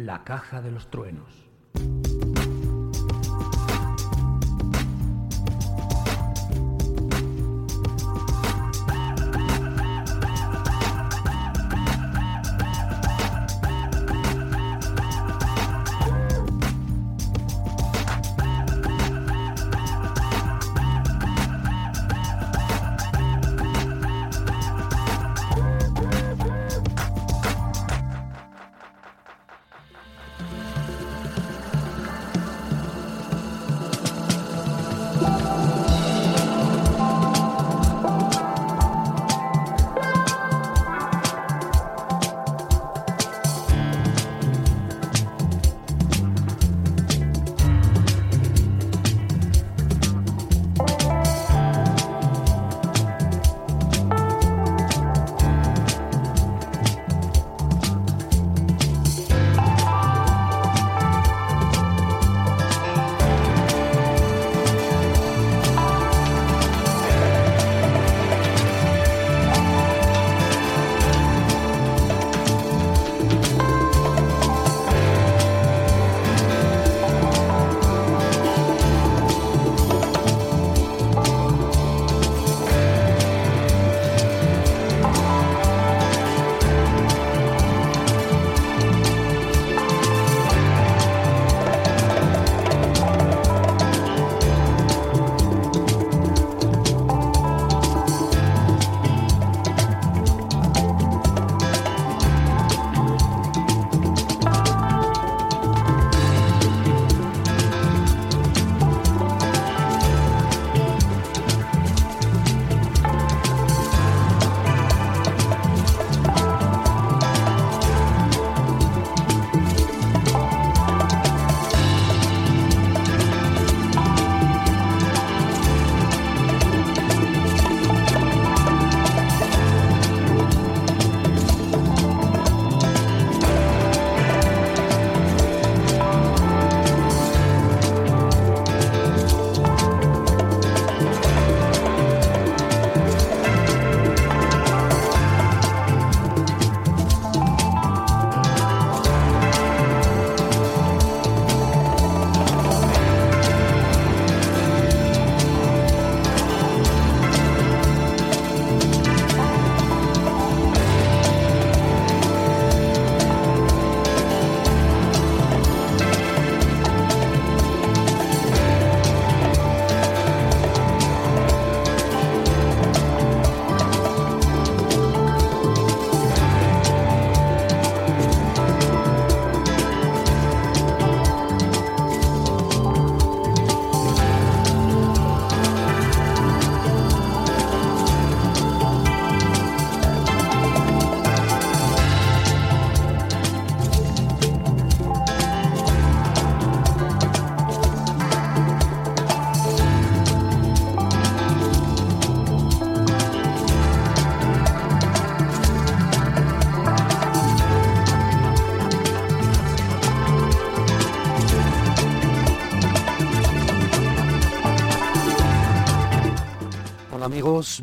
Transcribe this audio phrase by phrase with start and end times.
[0.00, 1.49] La caja de los truenos.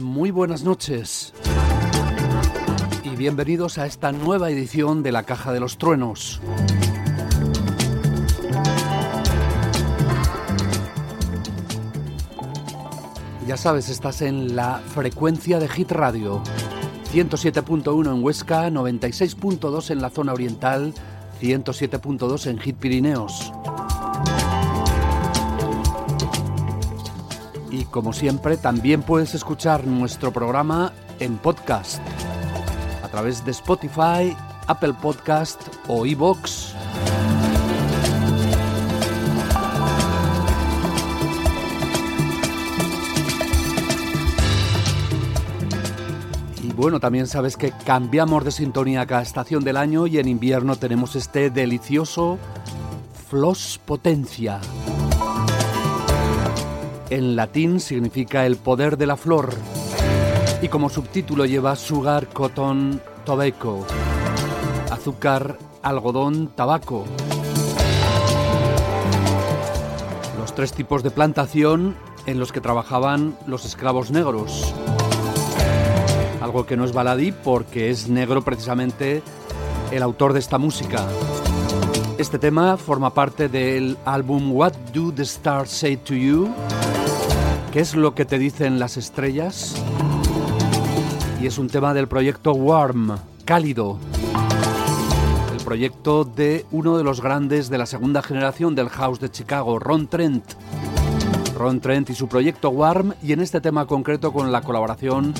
[0.00, 1.34] Muy buenas noches
[3.04, 6.40] y bienvenidos a esta nueva edición de la Caja de los Truenos.
[13.46, 16.42] Ya sabes, estás en la frecuencia de Hit Radio,
[17.12, 20.94] 107.1 en Huesca, 96.2 en la zona oriental,
[21.42, 23.52] 107.2 en Hit Pirineos.
[27.76, 32.00] Y como siempre, también puedes escuchar nuestro programa en podcast
[33.04, 34.34] a través de Spotify,
[34.66, 36.72] Apple Podcast o iVoox.
[46.62, 50.76] Y bueno, también sabes que cambiamos de sintonía cada estación del año y en invierno
[50.76, 52.38] tenemos este delicioso
[53.28, 54.62] Flos Potencia.
[57.08, 59.54] En latín significa el poder de la flor
[60.60, 63.86] y como subtítulo lleva Sugar, Cotton, Tobacco,
[64.90, 67.04] azúcar, algodón, tabaco.
[70.36, 71.94] Los tres tipos de plantación
[72.26, 74.74] en los que trabajaban los esclavos negros.
[76.40, 79.22] Algo que no es baladí porque es negro precisamente
[79.92, 81.06] el autor de esta música.
[82.18, 86.52] Este tema forma parte del álbum What Do the Stars Say to You?
[87.76, 89.74] ¿Qué es lo que te dicen las estrellas?
[91.42, 93.98] Y es un tema del proyecto Warm, cálido.
[95.52, 99.78] El proyecto de uno de los grandes de la segunda generación del house de Chicago,
[99.78, 100.54] Ron Trent.
[101.54, 105.34] Ron Trent y su proyecto Warm, y en este tema concreto con la colaboración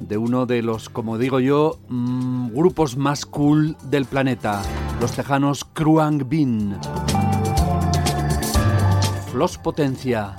[0.00, 4.62] de uno de los, como digo yo, mm, grupos más cool del planeta,
[5.02, 6.78] los tejanos Kruang Bin.
[9.30, 10.34] Flos Potencia,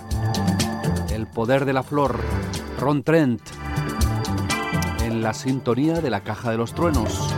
[1.20, 2.18] El Poder de la Flor,
[2.80, 3.42] Ron Trent,
[5.04, 7.36] en la sintonía de la Caja de los Truenos,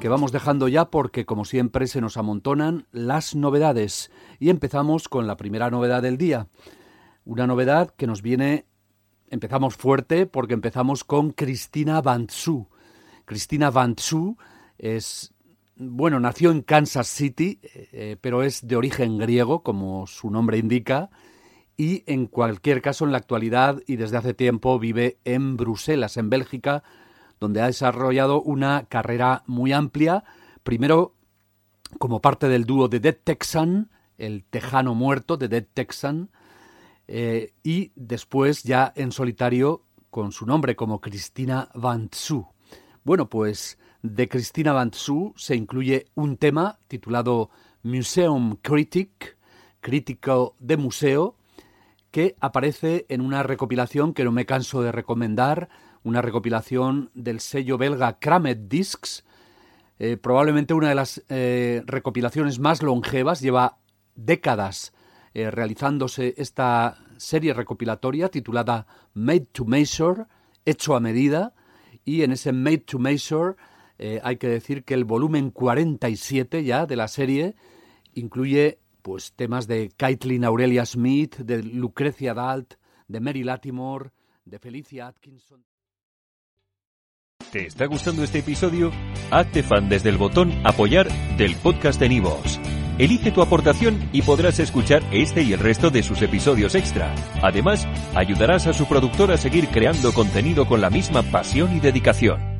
[0.00, 4.10] que vamos dejando ya porque como siempre se nos amontonan las novedades
[4.40, 6.48] y empezamos con la primera novedad del día.
[7.26, 8.64] Una novedad que nos viene
[9.28, 12.66] empezamos fuerte porque empezamos con Cristina Vantsu.
[13.26, 14.38] Cristina Vantsu
[14.78, 15.34] es,
[15.76, 21.10] bueno, nació en Kansas City, eh, pero es de origen griego, como su nombre indica,
[21.76, 26.30] y en cualquier caso en la actualidad y desde hace tiempo vive en Bruselas, en
[26.30, 26.82] Bélgica,
[27.38, 30.24] donde ha desarrollado una carrera muy amplia,
[30.62, 31.14] primero
[31.98, 36.30] como parte del dúo de Dead Texan, el tejano muerto de Dead Texan,
[37.08, 42.10] eh, y después ya en solitario con su nombre como Cristina Van
[43.04, 44.90] Bueno, pues de Cristina Van
[45.36, 47.50] se incluye un tema titulado
[47.82, 49.36] Museum Critic,
[49.80, 51.36] crítico de museo,
[52.16, 55.68] que aparece en una recopilación que no me canso de recomendar,
[56.02, 59.22] una recopilación del sello belga Kramet Discs,
[59.98, 63.76] eh, probablemente una de las eh, recopilaciones más longevas, lleva
[64.14, 64.94] décadas
[65.34, 70.24] eh, realizándose esta serie recopilatoria titulada Made to Measure,
[70.64, 71.52] hecho a medida,
[72.06, 73.56] y en ese Made to Measure
[74.22, 77.56] hay que decir que el volumen 47 ya de la serie
[78.14, 82.74] incluye pues temas de Caitlin Aurelia Smith, de Lucrecia Dalt,
[83.06, 84.10] de Mary Latimore,
[84.44, 85.64] de Felicia Atkinson.
[87.52, 88.90] ¿Te está gustando este episodio?
[89.30, 91.06] Hazte fan desde el botón apoyar
[91.36, 92.58] del podcast de Nivos.
[92.98, 97.14] Elige tu aportación y podrás escuchar este y el resto de sus episodios extra.
[97.42, 97.86] Además,
[98.16, 102.55] ayudarás a su productor a seguir creando contenido con la misma pasión y dedicación.